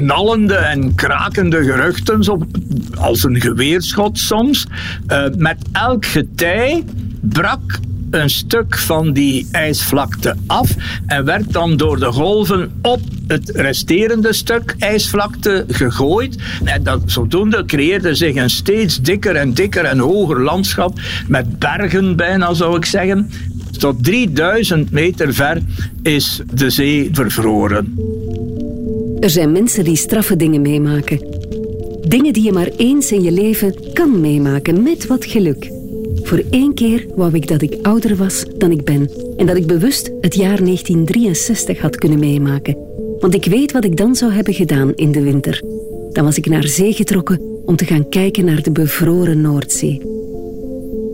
[0.00, 2.48] knallende en krakende geruchten,
[2.98, 4.66] als een geweerschot soms.
[5.08, 6.84] Uh, met elk getij
[7.20, 7.78] brak
[8.10, 10.70] een stuk van die ijsvlakte af
[11.06, 16.36] en werd dan door de golven op het resterende stuk ijsvlakte gegooid.
[16.64, 22.16] En dat, zodoende creëerde zich een steeds dikker en dikker en hoger landschap met bergen
[22.16, 23.30] bijna zou ik zeggen.
[23.78, 25.62] Tot 3000 meter ver
[26.02, 27.94] is de zee vervroren.
[29.24, 31.20] Er zijn mensen die straffe dingen meemaken.
[32.08, 35.70] Dingen die je maar eens in je leven kan meemaken met wat geluk.
[36.22, 39.66] Voor één keer wou ik dat ik ouder was dan ik ben en dat ik
[39.66, 42.76] bewust het jaar 1963 had kunnen meemaken.
[43.18, 45.62] Want ik weet wat ik dan zou hebben gedaan in de winter.
[46.12, 50.23] Dan was ik naar zee getrokken om te gaan kijken naar de bevroren Noordzee.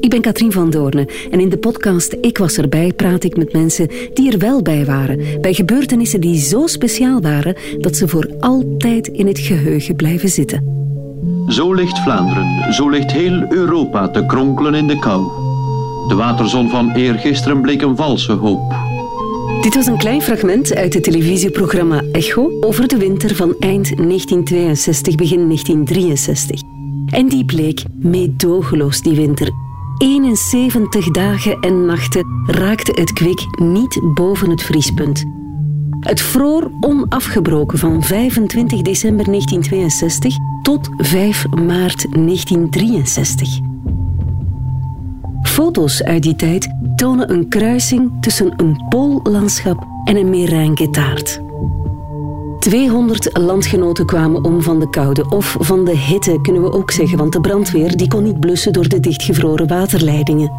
[0.00, 3.52] Ik ben Katrien van Doornen en in de podcast Ik was erbij praat ik met
[3.52, 5.40] mensen die er wel bij waren.
[5.40, 10.64] Bij gebeurtenissen die zo speciaal waren dat ze voor altijd in het geheugen blijven zitten.
[11.48, 15.22] Zo ligt Vlaanderen, zo ligt heel Europa te kronkelen in de kou.
[16.08, 18.74] De waterzon van eergisteren bleek een valse hoop.
[19.60, 25.14] Dit was een klein fragment uit het televisieprogramma Echo over de winter van eind 1962,
[25.14, 26.60] begin 1963.
[27.10, 29.68] En die bleek meedogenloos die winter.
[30.00, 35.24] 71 dagen en nachten raakte het kwik niet boven het vriespunt.
[36.00, 43.58] Het vroor onafgebroken van 25 december 1962 tot 5 maart 1963.
[45.42, 51.49] Foto's uit die tijd tonen een kruising tussen een poollandschap en een merengue-taart.
[52.60, 57.18] 200 landgenoten kwamen om van de koude of van de hitte, kunnen we ook zeggen,
[57.18, 60.52] want de brandweer die kon niet blussen door de dichtgevroren waterleidingen.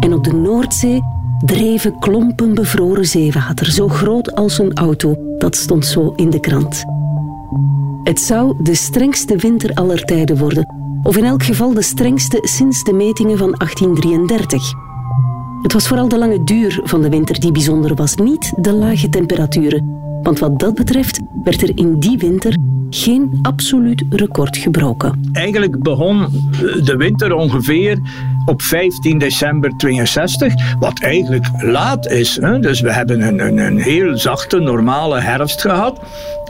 [0.00, 1.02] En op de Noordzee
[1.44, 5.14] dreven klompen bevroren zeewater, zo groot als een auto.
[5.38, 6.84] Dat stond zo in de krant.
[8.02, 12.84] Het zou de strengste winter aller tijden worden, of in elk geval de strengste sinds
[12.84, 14.72] de metingen van 1833.
[15.62, 19.08] Het was vooral de lange duur van de winter die bijzonder was, niet de lage
[19.08, 20.09] temperaturen.
[20.22, 22.56] Want wat dat betreft werd er in die winter
[22.90, 25.30] geen absoluut record gebroken.
[25.32, 26.26] Eigenlijk begon
[26.84, 27.98] de winter ongeveer
[28.44, 32.38] op 15 december 62, wat eigenlijk laat is.
[32.40, 32.58] Hè?
[32.58, 36.00] Dus we hebben een, een, een heel zachte, normale herfst gehad.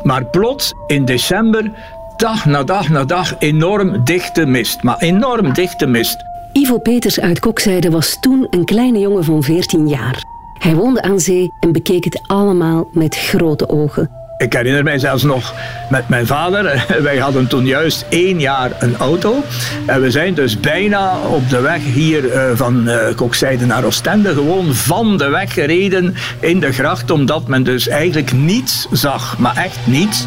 [0.03, 1.71] Maar plots in december,
[2.17, 4.83] dag na dag na dag, enorm dichte mist.
[4.83, 6.17] Maar enorm dichte mist.
[6.53, 10.30] Ivo Peters uit Kokzijde was toen een kleine jongen van 14 jaar.
[10.61, 14.11] Hij woonde aan zee en bekeek het allemaal met grote ogen.
[14.37, 15.55] Ik herinner mij zelfs nog
[15.91, 16.87] met mijn vader.
[17.03, 19.43] Wij hadden toen juist één jaar een auto.
[19.87, 24.35] En we zijn dus bijna op de weg hier uh, van uh, Kokzijde naar Oostende
[24.35, 27.11] gewoon van de weg gereden in de gracht.
[27.11, 29.39] Omdat men dus eigenlijk niets zag.
[29.39, 30.27] Maar echt niets.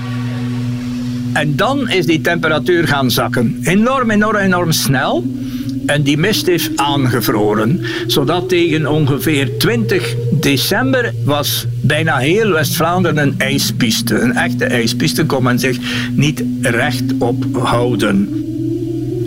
[1.33, 3.59] En dan is die temperatuur gaan zakken.
[3.63, 5.23] Enorm, enorm, enorm snel.
[5.85, 7.81] En die mist is aangevroren.
[8.07, 14.19] Zodat tegen ongeveer 20 december was bijna heel West-Vlaanderen een ijspiste.
[14.19, 15.77] Een echte ijspiste kon men zich
[16.11, 18.43] niet rechtop houden.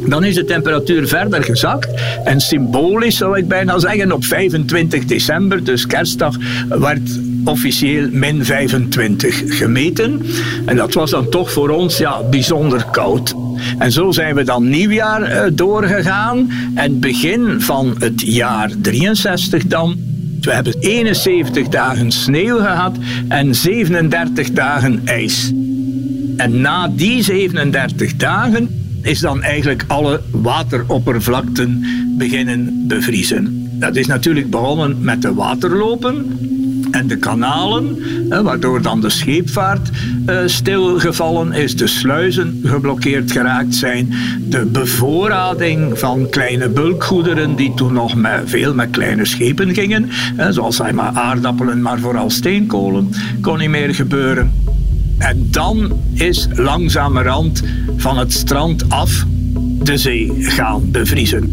[0.09, 1.89] Dan is de temperatuur verder gezakt.
[2.25, 6.37] En symbolisch zou ik bijna zeggen, op 25 december, dus kerstdag,
[6.69, 10.23] werd officieel min 25 gemeten.
[10.65, 13.35] En dat was dan toch voor ons ja, bijzonder koud.
[13.79, 16.51] En zo zijn we dan nieuwjaar uh, doorgegaan.
[16.75, 19.97] En begin van het jaar 63 dan.
[20.41, 22.97] We hebben 71 dagen sneeuw gehad
[23.29, 25.53] en 37 dagen ijs.
[26.37, 31.85] En na die 37 dagen is dan eigenlijk alle wateroppervlakten
[32.19, 33.69] beginnen bevriezen.
[33.79, 36.39] Dat is natuurlijk begonnen met de waterlopen
[36.91, 37.99] en de kanalen,
[38.43, 39.91] waardoor dan de scheepvaart
[40.27, 44.13] eh, stilgevallen is, de sluizen geblokkeerd geraakt zijn,
[44.49, 50.11] de bevoorrading van kleine bulkgoederen die toen nog met, veel met kleine schepen gingen,
[50.51, 54.66] zoals maar aardappelen, maar vooral steenkolen, kon niet meer gebeuren.
[55.19, 57.63] En dan is langzamerhand
[57.97, 59.25] van het strand af
[59.83, 61.53] de zee gaan bevriezen.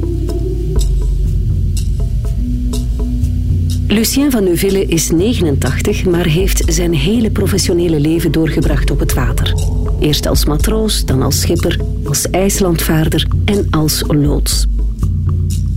[3.88, 9.54] Lucien van Neuville is 89, maar heeft zijn hele professionele leven doorgebracht op het water.
[10.00, 14.66] Eerst als matroos, dan als schipper, als ijslandvaarder en als loods.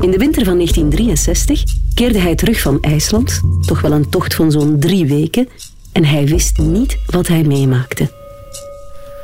[0.00, 1.62] In de winter van 1963
[1.94, 5.48] keerde hij terug van IJsland, toch wel een tocht van zo'n drie weken,
[5.96, 8.10] en hij wist niet wat hij meemaakte.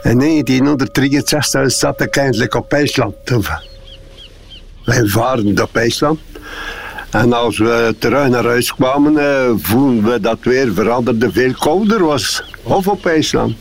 [0.03, 3.15] In 1963 zat ik eindelijk op IJsland.
[4.85, 6.21] Wij varen op IJsland.
[7.11, 12.05] En als we terug naar huis kwamen, eh, voelden we dat weer veranderde veel kouder
[12.05, 12.43] was.
[12.63, 13.57] Of op IJsland.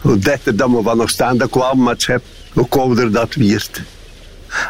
[0.00, 2.22] hoe dichter dat we van Oostende kwamen met schip,
[2.52, 3.82] hoe kouder dat werd.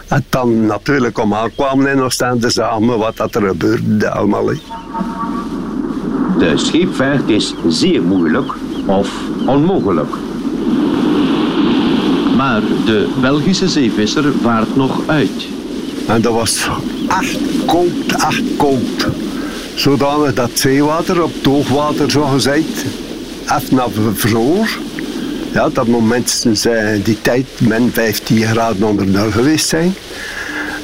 [0.09, 4.51] En dan natuurlijk om aankwamen in Oostende samen wat dat er gebeurde allemaal.
[6.41, 8.53] De scheepvaart is zeer moeilijk
[8.87, 9.11] of
[9.47, 10.15] onmogelijk.
[12.37, 15.47] Maar de Belgische zeevisser vaart nog uit.
[16.07, 16.69] En dat was
[17.09, 19.07] echt koud, echt koud.
[19.75, 22.85] Zodanig dat zeewater op het hoogwater, zo gezegd,
[23.45, 24.69] even naar vroor.
[25.53, 29.95] Ja, dat moment zijn die tijd min 15 graden onder nul geweest zijn.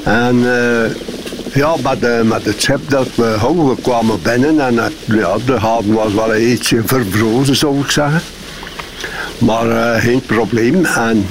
[0.02, 0.82] En uh,
[1.56, 5.92] ja, met, de, met het schip dat we we kwamen binnen en ja, de haven
[5.92, 8.20] was wel een ietsje vervrozen, zou ik zeggen.
[9.38, 10.84] Maar uh, geen probleem.
[10.84, 11.26] En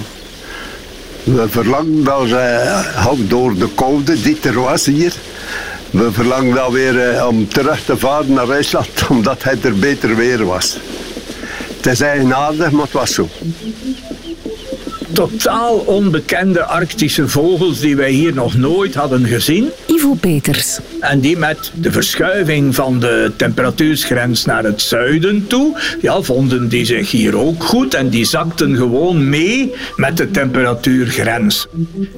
[1.24, 5.13] we verlangen wel, uh, door de koude die er was hier,
[5.89, 10.16] we verlangen wel weer uh, om terug te varen naar IJsland, omdat het er beter
[10.16, 10.77] weer was.
[11.75, 13.30] Het is eigenaardig, maar het was zo
[15.16, 19.70] totaal onbekende arctische vogels die wij hier nog nooit hadden gezien.
[19.88, 20.80] Ivo Peters.
[21.00, 26.86] En die met de verschuiving van de temperatuursgrens naar het zuiden toe, ja, vonden die
[26.86, 31.68] zich hier ook goed en die zakten gewoon mee met de temperatuurgrens.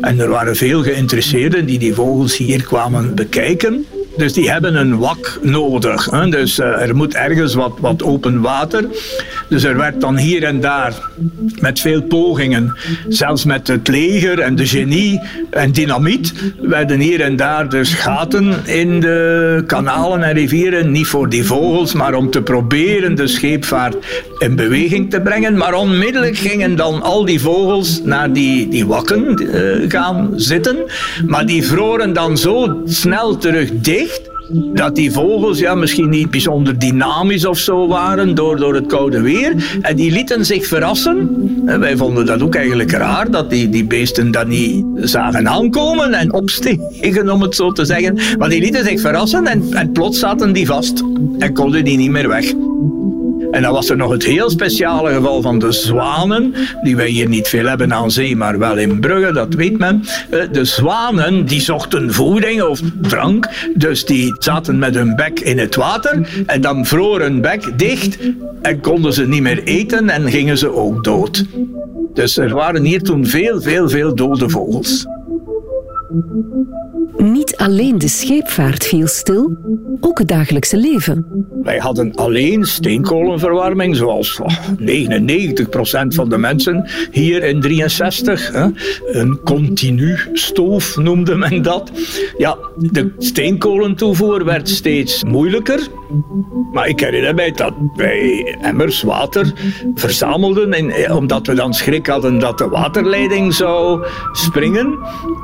[0.02, 3.86] En er waren veel geïnteresseerden die die vogels hier kwamen bekijken.
[4.18, 6.06] Dus die hebben een wak nodig.
[6.06, 6.30] Hè?
[6.30, 8.86] Dus uh, er moet ergens wat, wat open water.
[9.50, 10.94] Dus er werd dan hier en daar
[11.60, 12.78] met veel pogingen,
[13.10, 18.54] zelfs met het leger en de genie en dynamiet, werden hier en daar dus gaten
[18.66, 20.92] in de kanalen en rivieren.
[20.92, 23.96] Niet voor die vogels, maar om te proberen de scheepvaart
[24.40, 25.58] in beweging te brengen.
[25.58, 30.78] Maar onmiddellijk gingen dan al die vogels naar die, die wakken uh, gaan zitten.
[31.26, 34.07] Maar die vroren dan zo snel terug dicht
[34.74, 39.22] dat die vogels ja, misschien niet bijzonder dynamisch of zo waren door, door het koude
[39.22, 39.80] weer.
[39.82, 41.30] En die lieten zich verrassen.
[41.66, 46.14] En wij vonden dat ook eigenlijk raar, dat die, die beesten dat niet zagen aankomen
[46.14, 48.18] en opstegen, om het zo te zeggen.
[48.38, 51.04] Maar die lieten zich verrassen en, en plots zaten die vast
[51.40, 52.54] en konden die niet meer weg.
[53.58, 57.28] En dan was er nog het heel speciale geval van de zwanen, die wij hier
[57.28, 60.04] niet veel hebben aan zee, maar wel in Brugge, dat weet men.
[60.30, 65.60] Eh, de zwanen die zochten voeding of drank, dus die zaten met hun bek in
[65.60, 68.18] het water en dan vroor hun bek dicht
[68.62, 71.46] en konden ze niet meer eten en gingen ze ook dood.
[72.14, 75.06] Dus er waren hier toen veel, veel, veel dode vogels.
[77.18, 79.58] Niet alleen de scheepvaart viel stil,
[80.00, 81.26] ook het dagelijkse leven.
[81.64, 84.46] Wij hadden alleen steenkolenverwarming, zoals 99%
[86.08, 88.52] van de mensen hier in 63.
[88.52, 88.68] Hè.
[89.06, 91.92] Een continu stoof noemde men dat.
[92.38, 95.88] Ja, de steenkolentoevoer werd steeds moeilijker.
[96.74, 99.54] Maar ik herinner mij dat wij emmers water
[99.96, 100.74] verzamelden.
[100.74, 105.00] En eh, omdat we dan schrik hadden dat de waterleiding zou springen,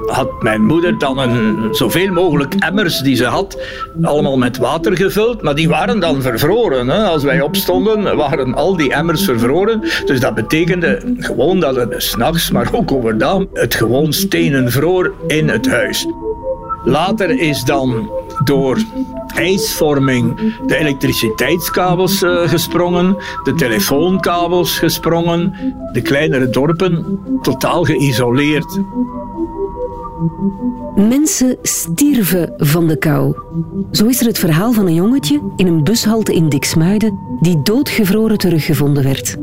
[0.06, 3.58] had mijn moeder dan een, zoveel mogelijk emmers die ze had,
[4.02, 5.42] allemaal met water gevuld.
[5.42, 6.88] Maar die waren dan vervroren.
[6.88, 7.04] Hè.
[7.04, 9.80] Als wij opstonden, waren al die emmers vervroren.
[10.06, 15.50] Dus dat betekende gewoon dat het s'nachts, maar ook overdag, het gewoon stenen vroor in
[15.50, 16.08] het huis.
[16.86, 18.10] Later is dan
[18.44, 18.84] door
[19.36, 25.54] ijsvorming de elektriciteitskabels uh, gesprongen, de telefoonkabels gesprongen,
[25.92, 28.80] de kleinere dorpen totaal geïsoleerd.
[30.96, 33.36] Mensen stierven van de kou.
[33.92, 38.38] Zo is er het verhaal van een jongetje in een bushalte in Diksmuiden die doodgevroren
[38.38, 39.38] teruggevonden werd.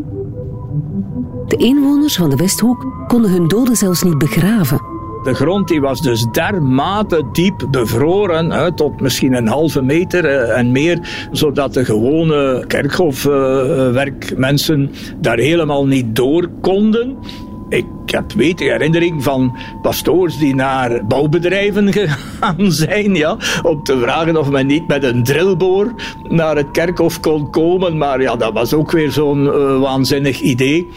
[1.47, 5.00] De inwoners van de Westhoek konden hun doden zelfs niet begraven.
[5.23, 10.59] De grond die was dus dermate diep bevroren, hè, tot misschien een halve meter eh,
[10.59, 14.89] en meer, zodat de gewone kerkhofwerkmensen uh,
[15.21, 17.17] daar helemaal niet door konden.
[17.69, 24.37] Ik heb weten herinnering van pastoors die naar bouwbedrijven gegaan zijn, ja, om te vragen
[24.37, 25.95] of men niet met een drillboor
[26.29, 27.97] naar het kerkhof kon komen.
[27.97, 30.89] Maar ja, dat was ook weer zo'n uh, waanzinnig idee.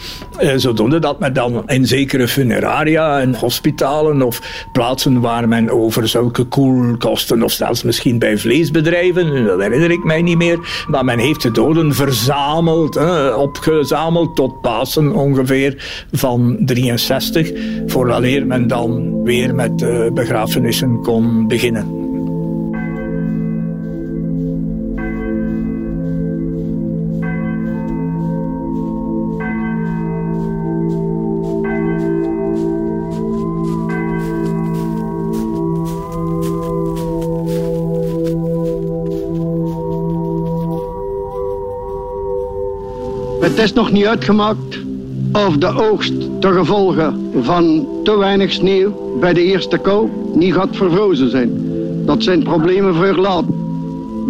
[0.42, 6.08] Uh, zodoende dat men dan in zekere funeraria en hospitalen of plaatsen waar men over
[6.08, 11.20] zulke koelkosten of zelfs misschien bij vleesbedrijven, dat herinner ik mij niet meer, maar men
[11.20, 17.52] heeft de doden verzameld, uh, opgezameld tot Pasen ongeveer van 63 60,
[17.86, 19.76] vooraleer men dan weer met
[20.14, 22.02] begrafenissen kon beginnen.
[43.44, 44.80] Het is nog niet uitgemaakt
[45.32, 50.76] of de oogst te gevolgen van te weinig sneeuw bij de eerste kou niet gaat
[50.76, 51.52] vervrozen zijn.
[52.06, 53.54] Dat zijn problemen voor later.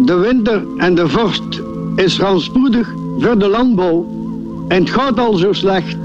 [0.04, 1.62] De winter en de vorst
[1.96, 4.06] is ranspoedig voor de landbouw.
[4.68, 5.96] En het gaat al zo slecht.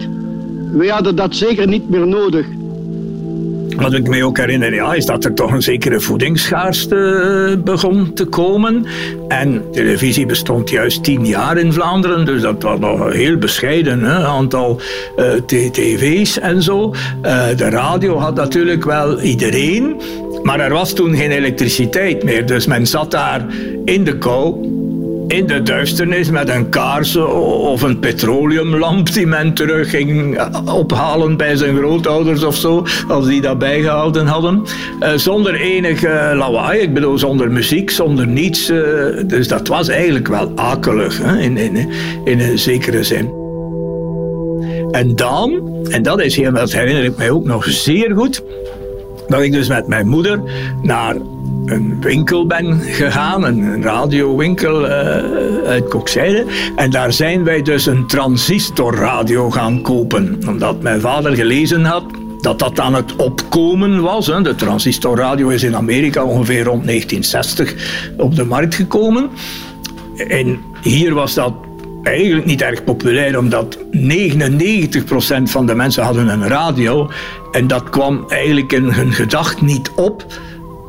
[0.72, 2.46] We hadden dat zeker niet meer nodig.
[3.82, 8.14] Wat ik me ook herinner, ja, is dat er toch een zekere voedingsschaarste eh, begon
[8.14, 8.86] te komen.
[9.28, 14.04] En televisie bestond juist tien jaar in Vlaanderen, dus dat was nog een heel bescheiden
[14.04, 14.82] hè, aantal
[15.18, 16.94] uh, eh, tv's en zo.
[17.26, 20.02] Uh, de radio had natuurlijk wel iedereen,
[20.44, 22.46] maar er was toen geen elektriciteit meer.
[22.46, 23.46] Dus men zat daar
[23.86, 24.78] in de kou
[25.30, 31.56] in de duisternis met een kaars of een petroleumlamp die men terug ging ophalen bij
[31.56, 34.64] zijn grootouders of zo, als die dat bijgehouden hadden.
[35.00, 36.02] Uh, zonder enig
[36.34, 38.70] lawaai, ik bedoel zonder muziek, zonder niets.
[38.70, 38.80] Uh,
[39.26, 41.90] dus dat was eigenlijk wel akelig in, in,
[42.24, 43.34] in een zekere zin.
[44.92, 48.44] En dan, en dat, is, dat herinner ik mij ook nog zeer goed,
[49.28, 50.42] dat ik dus met mijn moeder
[50.82, 51.16] naar
[51.72, 54.92] een winkel ben gegaan, een radiowinkel uh,
[55.66, 56.46] uit Kokzijde.
[56.76, 60.40] En daar zijn wij dus een transistorradio gaan kopen.
[60.48, 62.04] Omdat mijn vader gelezen had
[62.42, 64.28] dat dat aan het opkomen was.
[64.28, 64.42] Hè.
[64.42, 69.30] De transistorradio is in Amerika ongeveer rond 1960 op de markt gekomen.
[70.28, 71.54] En hier was dat
[72.04, 73.82] eigenlijk niet erg populair, omdat 99%
[75.44, 77.10] van de mensen hadden een radio.
[77.52, 80.26] En dat kwam eigenlijk in hun gedacht niet op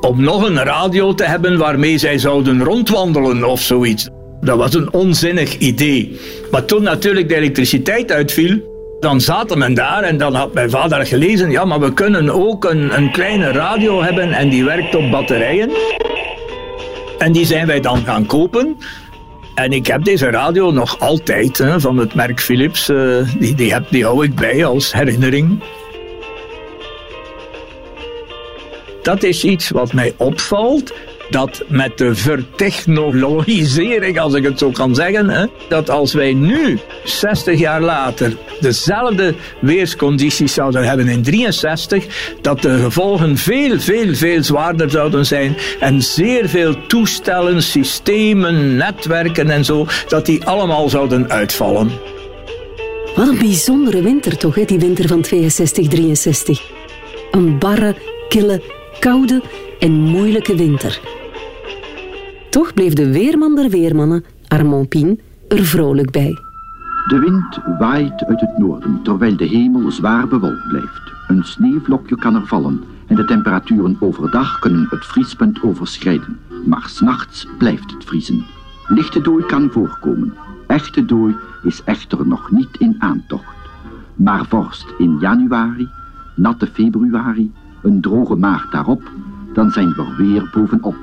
[0.00, 4.09] om nog een radio te hebben waarmee zij zouden rondwandelen of zoiets.
[4.40, 6.21] Dat was een onzinnig idee.
[6.50, 8.59] Maar toen natuurlijk de elektriciteit uitviel,
[9.00, 12.64] dan zaten men daar en dan had mijn vader gelezen, ja, maar we kunnen ook
[12.64, 15.71] een, een kleine radio hebben en die werkt op batterijen.
[17.19, 18.76] En die zijn wij dan gaan kopen.
[19.54, 22.88] En ik heb deze radio nog altijd hè, van het merk Philips.
[22.88, 25.62] Uh, die, die, heb, die hou ik bij als herinnering.
[29.02, 30.92] Dat is iets wat mij opvalt.
[31.30, 36.78] Dat met de vertechnologisering, als ik het zo kan zeggen, hè, dat als wij nu,
[37.04, 44.42] 60 jaar later, dezelfde weerscondities zouden hebben in 63, dat de gevolgen veel, veel, veel
[44.42, 51.30] zwaarder zouden zijn en zeer veel toestellen, systemen, netwerken en zo, dat die allemaal zouden
[51.30, 51.90] uitvallen.
[53.14, 56.62] Wat een bijzondere winter toch, hè, die winter van 62, 63.
[57.30, 57.95] Een barre,
[58.28, 59.42] kille koude
[59.78, 61.00] en moeilijke winter.
[62.50, 66.38] Toch bleef de weerman der weermannen, Armand Pien, er vrolijk bij.
[67.09, 71.02] De wind waait uit het noorden, terwijl de hemel zwaar bewolkt blijft.
[71.28, 76.38] Een sneeuwvlokje kan er vallen en de temperaturen overdag kunnen het vriespunt overschrijden.
[76.64, 78.45] Maar s'nachts blijft het vriezen.
[78.88, 80.35] Lichte dooi kan voorkomen.
[80.66, 83.57] Echte dooi is echter nog niet in aantocht.
[84.14, 85.88] Maar vorst in januari,
[86.37, 87.52] natte februari
[87.83, 89.03] een droge maart daarop,
[89.55, 90.97] dan zijn we weer bovenop.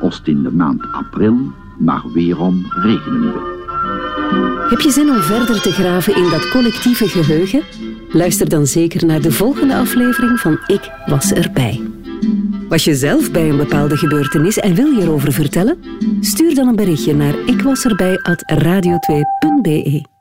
[0.00, 1.36] Ost in de maand april,
[1.78, 3.56] maar weerom regenen we.
[4.70, 7.62] Heb je zin om verder te graven in dat collectieve geheugen?
[8.08, 11.80] Luister dan zeker naar de volgende aflevering van Ik Was Erbij.
[12.68, 15.78] Was je zelf bij een bepaalde gebeurtenis en wil je erover vertellen?
[16.20, 20.17] Stuur dan een berichtje naar ikwasεrbij.radio2.be.